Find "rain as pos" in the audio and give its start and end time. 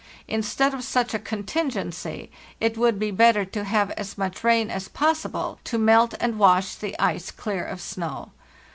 4.43-5.21